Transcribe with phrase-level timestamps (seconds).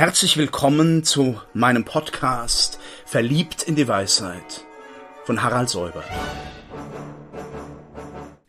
[0.00, 4.64] Herzlich willkommen zu meinem Podcast Verliebt in die Weisheit
[5.26, 6.02] von Harald Säuber.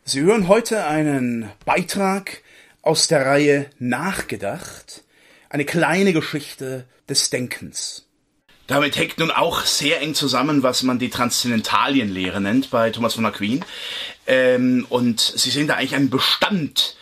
[0.02, 2.40] Sie hören heute einen Beitrag
[2.80, 5.04] aus der Reihe Nachgedacht,
[5.50, 8.08] eine kleine Geschichte des Denkens.
[8.66, 13.26] Damit hängt nun auch sehr eng zusammen, was man die Transzendentalienlehre nennt bei Thomas von
[13.26, 13.62] Aquin.
[14.26, 16.96] Ähm, und Sie sehen da eigentlich einen Bestand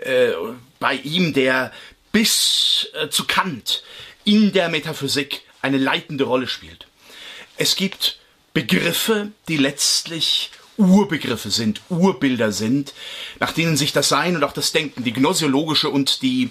[0.00, 0.30] äh,
[0.78, 1.72] bei ihm, der
[2.16, 3.82] bis äh, zu Kant
[4.24, 6.86] in der Metaphysik eine leitende Rolle spielt.
[7.58, 8.18] Es gibt
[8.54, 12.94] Begriffe, die letztlich Urbegriffe sind, Urbilder sind,
[13.38, 16.48] nach denen sich das Sein und auch das Denken, die gnosiologische und die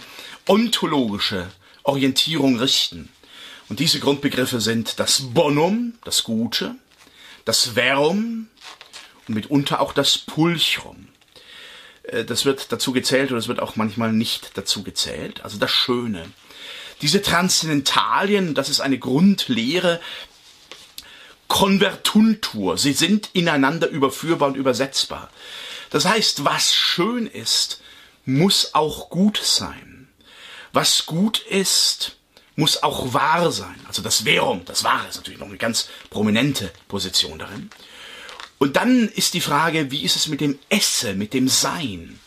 [0.47, 1.47] ontologische
[1.81, 3.09] Orientierung richten.
[3.67, 6.75] Und diese Grundbegriffe sind das Bonum, das Gute,
[7.43, 8.49] das Verum
[9.27, 11.07] und mitunter auch das Pulchrum.
[12.07, 15.43] Äh, das wird dazu gezählt oder es wird auch manchmal nicht dazu gezählt.
[15.43, 16.25] Also das Schöne.
[17.01, 19.99] Diese Transzendentalien, das ist eine Grundlehre,
[21.47, 22.77] Konvertuntur.
[22.77, 25.29] Sie sind ineinander überführbar und übersetzbar.
[25.89, 27.81] Das heißt, was schön ist,
[28.25, 30.07] muss auch gut sein.
[30.73, 32.17] Was gut ist,
[32.55, 33.75] muss auch wahr sein.
[33.87, 37.69] Also das Verum, das Wahre ist natürlich noch eine ganz prominente Position darin.
[38.65, 42.19] Und dann ist die Frage, wie ist es mit dem Esse, mit dem Sein?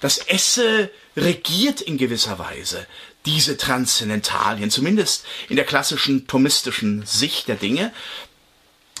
[0.00, 2.88] Das Esse regiert in gewisser Weise
[3.24, 7.92] diese Transzendentalien, zumindest in der klassischen thomistischen Sicht der Dinge.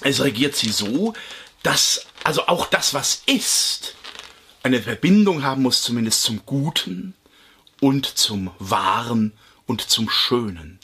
[0.02, 1.12] Es regiert sie so,
[1.64, 3.96] dass also auch das, was ist,
[4.62, 7.14] eine Verbindung haben muss, zumindest zum Guten
[7.80, 9.32] und zum Wahren
[9.66, 10.78] und zum Schönen.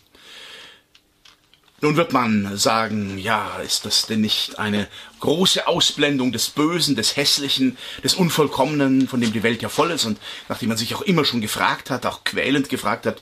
[1.83, 4.89] Nun wird man sagen, ja, ist das denn nicht eine
[5.21, 10.07] große Ausblendung des Bösen, des Hässlichen, des Unvollkommenen, von dem die Welt ja voll ist
[10.07, 13.21] und nachdem man sich auch immer schon gefragt hat, auch quälend gefragt hat,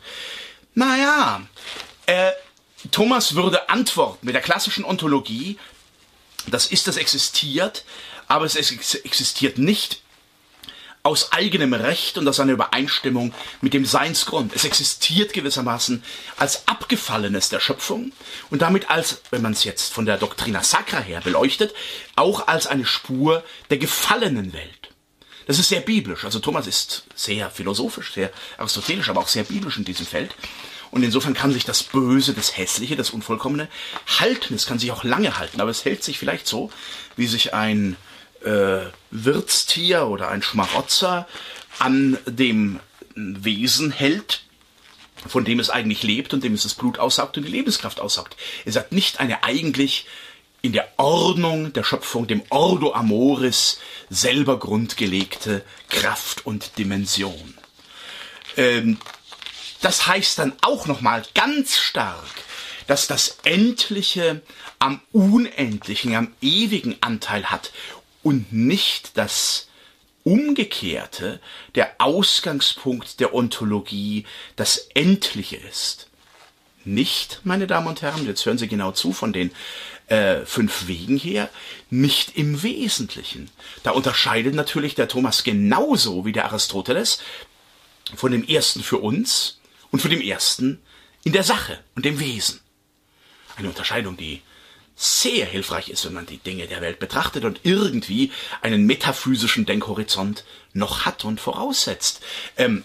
[0.75, 1.43] naja,
[2.07, 2.31] äh,
[2.93, 5.59] Thomas würde antworten mit der klassischen Ontologie,
[6.47, 7.85] das ist, das existiert,
[8.29, 10.04] aber es existiert nicht
[11.05, 14.53] aus eigenem Recht und aus einer Übereinstimmung mit dem Seinsgrund.
[14.55, 16.03] Es existiert gewissermaßen
[16.39, 18.13] als Abgefallenes der Schöpfung
[18.49, 21.75] und damit als, wenn man es jetzt von der Doctrina Sacra her beleuchtet,
[22.17, 24.95] auch als eine Spur der gefallenen Welt.
[25.47, 26.25] Das ist sehr biblisch.
[26.25, 30.35] Also Thomas ist sehr philosophisch, sehr aristotelisch, aber auch sehr biblisch in diesem Feld.
[30.91, 33.69] Und insofern kann sich das Böse, das Hässliche, das Unvollkommene
[34.21, 34.55] halten.
[34.55, 36.71] Es kann sich auch lange halten, aber es hält sich vielleicht so,
[37.17, 37.97] wie sich ein
[38.45, 41.27] äh, Wirtstier oder ein Schmarotzer
[41.79, 42.81] an dem
[43.15, 44.43] Wesen hält,
[45.27, 48.37] von dem es eigentlich lebt und dem es das Blut aussaugt und die Lebenskraft aussaugt.
[48.65, 50.07] Es hat nicht eine eigentlich
[50.63, 57.55] in der Ordnung der Schöpfung, dem Ordo Amoris, selber grundgelegte Kraft und Dimension.
[58.57, 58.99] Ähm,
[59.83, 62.25] das heißt dann auch nochmal ganz stark,
[62.87, 64.41] dass das Endliche
[64.79, 67.73] am Unendlichen, am Ewigen Anteil hat
[68.25, 69.69] und nicht das
[70.25, 71.41] Umgekehrte,
[71.75, 74.25] der Ausgangspunkt der Ontologie,
[74.57, 76.09] das Endliche ist.
[76.85, 79.53] Nicht, meine Damen und Herren, jetzt hören Sie genau zu von den
[80.09, 81.49] äh, fünf Wegen her,
[81.91, 83.51] nicht im Wesentlichen.
[83.83, 87.21] Da unterscheidet natürlich der Thomas genauso wie der Aristoteles
[88.17, 89.61] von dem ersten für uns
[89.91, 90.83] und von dem ersten
[91.23, 92.61] in der Sache und dem Wesen.
[93.57, 94.43] Eine Unterscheidung, die
[94.97, 98.31] sehr hilfreich ist, wenn man die Dinge der Welt betrachtet und irgendwie
[98.63, 102.21] einen metaphysischen Denkhorizont noch hat und voraussetzt.
[102.57, 102.85] Ähm,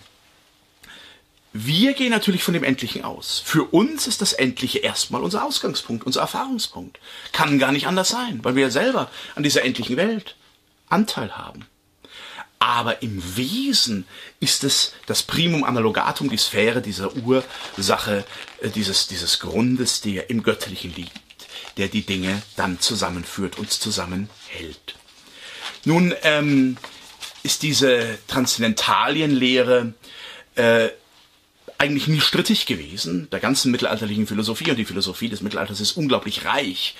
[1.53, 3.41] wir gehen natürlich von dem Endlichen aus.
[3.43, 6.99] Für uns ist das Endliche erstmal unser Ausgangspunkt, unser Erfahrungspunkt.
[7.31, 10.35] Kann gar nicht anders sein, weil wir selber an dieser endlichen Welt
[10.89, 11.65] Anteil haben.
[12.59, 14.05] Aber im Wesen
[14.39, 18.25] ist es das Primum analogatum, die Sphäre dieser Ursache,
[18.61, 21.28] äh, dieses, dieses Grundes, der im Göttlichen liegt
[21.77, 24.95] der die Dinge dann zusammenführt und zusammenhält.
[25.85, 26.77] Nun ähm,
[27.43, 29.93] ist diese Transzendentalienlehre
[30.55, 30.89] äh,
[31.79, 36.43] eigentlich nie strittig gewesen, der ganzen mittelalterlichen Philosophie und die Philosophie des Mittelalters ist unglaublich
[36.43, 36.95] reich.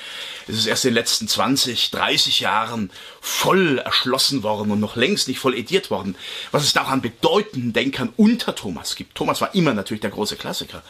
[0.48, 2.90] Es ist erst in den letzten 20, 30 Jahren
[3.20, 6.16] voll erschlossen worden und noch längst nicht voll ediert worden,
[6.52, 9.16] was es da auch an bedeutenden Denkern unter Thomas gibt.
[9.16, 10.82] Thomas war immer natürlich der große Klassiker.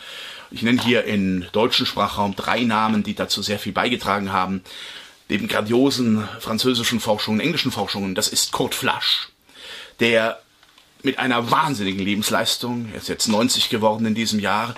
[0.52, 4.64] Ich nenne hier in deutschen Sprachraum drei Namen, die dazu sehr viel beigetragen haben.
[5.28, 9.30] Neben grandiosen französischen Forschungen, englischen Forschungen, das ist Kurt Flasch,
[10.00, 10.42] der
[11.04, 14.74] mit einer wahnsinnigen Lebensleistung, er ist jetzt 90 geworden in diesem Jahr,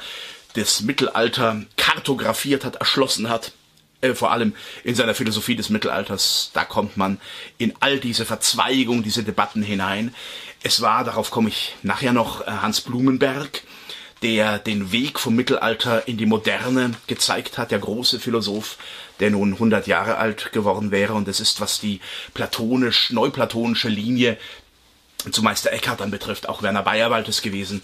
[0.55, 3.53] das Mittelalter kartografiert hat, erschlossen hat,
[4.01, 4.53] äh, vor allem
[4.83, 7.17] in seiner Philosophie des Mittelalters, da kommt man
[7.57, 10.13] in all diese Verzweigungen, diese Debatten hinein.
[10.63, 13.63] Es war, darauf komme ich nachher noch, äh, Hans Blumenberg,
[14.21, 18.77] der den Weg vom Mittelalter in die Moderne gezeigt hat, der große Philosoph,
[19.19, 21.13] der nun 100 Jahre alt geworden wäre.
[21.13, 22.01] Und es ist, was die
[22.33, 24.37] platonisch, neuplatonische Linie
[25.31, 27.81] zu Meister Eckhart anbetrifft, auch Werner Bayerwald ist gewesen,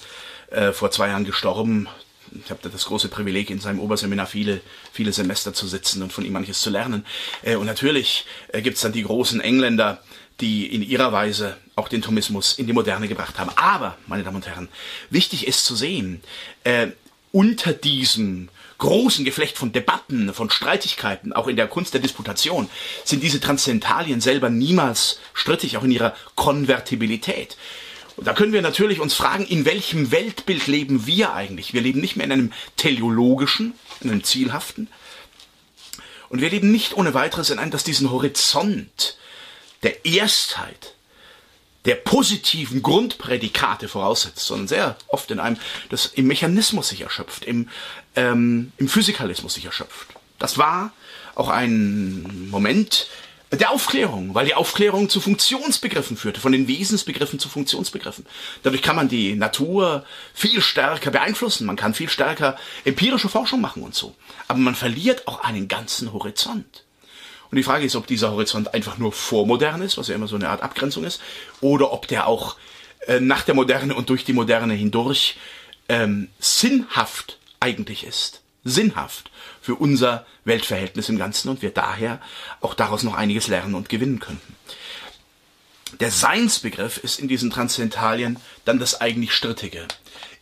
[0.49, 1.87] äh, vor zwei Jahren gestorben.
[2.43, 4.61] Ich habe das große Privileg, in seinem Oberseminar viele,
[4.91, 7.05] viele Semester zu sitzen und von ihm manches zu lernen.
[7.41, 10.01] Äh, und natürlich äh, gibt's dann die großen Engländer,
[10.39, 13.51] die in ihrer Weise auch den Thomismus in die Moderne gebracht haben.
[13.55, 14.67] Aber, meine Damen und Herren,
[15.09, 16.21] wichtig ist zu sehen,
[16.63, 16.87] äh,
[17.31, 22.69] unter diesem großen Geflecht von Debatten, von Streitigkeiten, auch in der Kunst der Disputation,
[23.03, 27.57] sind diese Transzendentalien selber niemals strittig, auch in ihrer Konvertibilität.
[28.15, 31.73] Und da können wir natürlich uns fragen, in welchem Weltbild leben wir eigentlich?
[31.73, 34.87] Wir leben nicht mehr in einem teleologischen, in einem zielhaften.
[36.29, 39.17] Und wir leben nicht ohne weiteres in einem, das diesen Horizont
[39.83, 40.95] der Erstheit,
[41.85, 45.57] der positiven Grundprädikate voraussetzt, sondern sehr oft in einem,
[45.89, 47.69] das im Mechanismus sich erschöpft, im,
[48.15, 50.07] ähm, im Physikalismus sich erschöpft.
[50.37, 50.91] Das war
[51.35, 53.07] auch ein Moment
[53.51, 58.25] der Aufklärung, weil die Aufklärung zu Funktionsbegriffen führte, von den Wesensbegriffen zu Funktionsbegriffen.
[58.63, 63.83] Dadurch kann man die Natur viel stärker beeinflussen, man kann viel stärker empirische Forschung machen
[63.83, 64.15] und so.
[64.49, 66.83] Aber man verliert auch einen ganzen Horizont.
[67.49, 70.35] Und die Frage ist, ob dieser Horizont einfach nur vormodern ist, was ja immer so
[70.35, 71.21] eine Art Abgrenzung ist,
[71.61, 72.57] oder ob der auch
[73.07, 75.37] äh, nach der Moderne und durch die Moderne hindurch
[75.89, 78.41] ähm, sinnhaft eigentlich ist.
[78.63, 82.19] Sinnhaft für unser Weltverhältnis im Ganzen und wir daher
[82.59, 84.55] auch daraus noch einiges lernen und gewinnen könnten.
[86.01, 89.87] Der Seinsbegriff ist in diesen Transzendentalien dann das eigentlich Strittige.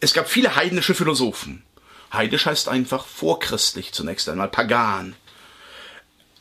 [0.00, 1.62] Es gab viele heidnische Philosophen.
[2.12, 5.14] Heidisch heißt einfach vorchristlich zunächst einmal, pagan.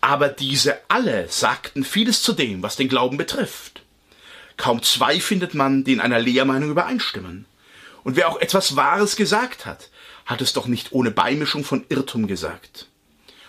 [0.02, 3.82] Aber diese alle sagten vieles zu dem, was den Glauben betrifft.
[4.58, 7.46] Kaum zwei findet man, die in einer Lehrmeinung übereinstimmen.
[8.04, 9.90] Und wer auch etwas Wahres gesagt hat,
[10.26, 12.88] hat es doch nicht ohne Beimischung von Irrtum gesagt.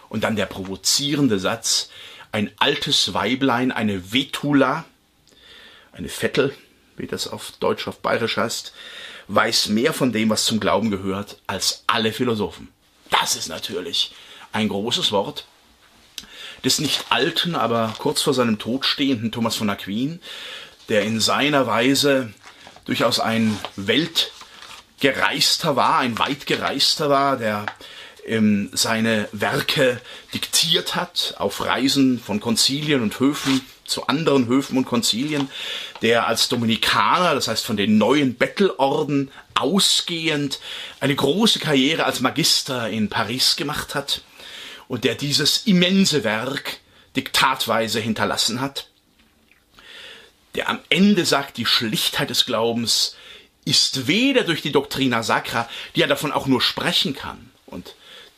[0.09, 1.90] Und dann der provozierende Satz,
[2.33, 4.85] ein altes Weiblein, eine Vetula,
[5.93, 6.54] eine Vettel,
[6.97, 8.73] wie das auf Deutsch, auf Bayerisch heißt,
[9.28, 12.69] weiß mehr von dem, was zum Glauben gehört, als alle Philosophen.
[13.11, 14.14] Das ist natürlich
[14.52, 15.47] ein großes Wort
[16.64, 20.21] des nicht alten, aber kurz vor seinem Tod stehenden Thomas von Aquin,
[20.88, 22.33] der in seiner Weise
[22.87, 24.33] durchaus ein Welt
[25.04, 27.66] gereister war, ein weit gereister war, der
[28.26, 30.00] ähm, seine Werke
[30.32, 35.50] diktiert hat auf Reisen von Konzilien und Höfen zu anderen Höfen und Konzilien,
[36.00, 40.58] der als Dominikaner, das heißt von den neuen Bettelorden ausgehend,
[41.00, 44.23] eine große Karriere als Magister in Paris gemacht hat
[44.88, 46.78] und der dieses immense Werk
[47.14, 48.88] diktatweise hinterlassen hat,
[50.54, 53.16] der am Ende sagt, die Schlichtheit des Glaubens
[53.64, 57.94] ist weder durch die Doctrina Sacra, die ja davon auch nur sprechen kann und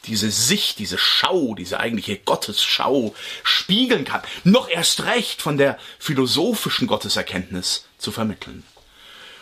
[0.06, 6.86] diese Sicht, diese Schau, diese eigentliche Gottesschau spiegeln kann, noch erst recht von der philosophischen
[6.86, 8.62] Gotteserkenntnis zu vermitteln.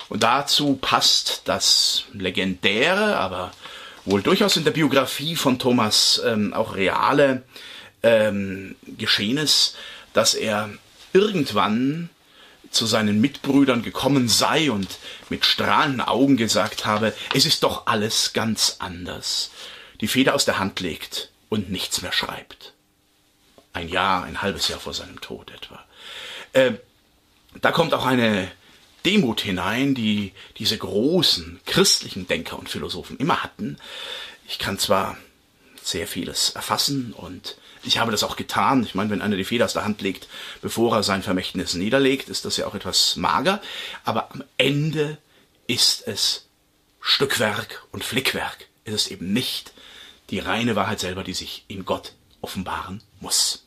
[0.08, 3.52] Und dazu passt das legendäre, aber
[4.04, 7.42] wohl durchaus in der Biografie von Thomas ähm, auch reale
[8.02, 9.76] ähm, geschehen ist,
[10.12, 10.70] dass er
[11.12, 12.10] irgendwann
[12.74, 14.98] zu seinen Mitbrüdern gekommen sei und
[15.30, 19.50] mit strahlenden Augen gesagt habe, es ist doch alles ganz anders.
[20.00, 22.74] Die Feder aus der Hand legt und nichts mehr schreibt.
[23.72, 25.84] Ein Jahr, ein halbes Jahr vor seinem Tod etwa.
[26.52, 26.72] Äh,
[27.60, 28.50] da kommt auch eine
[29.04, 33.76] Demut hinein, die diese großen christlichen Denker und Philosophen immer hatten.
[34.48, 35.16] Ich kann zwar
[35.82, 38.82] sehr vieles erfassen und ich habe das auch getan.
[38.82, 40.28] Ich meine, wenn einer die Feder aus der Hand legt,
[40.62, 43.60] bevor er sein Vermächtnis niederlegt, ist das ja auch etwas mager.
[44.04, 45.18] Aber am Ende
[45.66, 46.46] ist es
[47.00, 48.66] Stückwerk und Flickwerk.
[48.84, 49.72] Ist es eben nicht
[50.30, 53.63] die reine Wahrheit selber, die sich in Gott offenbaren muss.